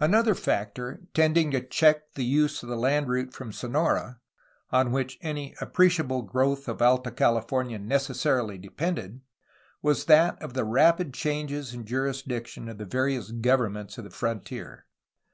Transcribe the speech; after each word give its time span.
Another 0.00 0.34
factor 0.34 1.02
tending 1.12 1.50
to 1.50 1.60
check 1.60 2.14
the 2.14 2.24
use 2.24 2.62
of 2.62 2.68
the 2.70 2.78
land 2.78 3.08
route 3.10 3.34
from 3.34 3.52
Sonora, 3.52 4.20
on 4.70 4.90
which 4.90 5.18
any 5.20 5.54
appreciable 5.60 6.22
growth 6.22 6.66
of 6.66 6.80
Alta 6.80 7.10
Cali 7.10 7.42
fornia 7.42 7.78
necessarily 7.78 8.56
depended, 8.56 9.20
was 9.82 10.06
that 10.06 10.40
of 10.40 10.54
the 10.54 10.64
rapid 10.64 11.12
changes 11.12 11.74
in 11.74 11.84
jurisdiction 11.84 12.70
of 12.70 12.78
the 12.78 12.86
various 12.86 13.30
governments 13.32 13.98
of 13.98 14.04
the 14.04 14.10
frontier. 14.10 14.86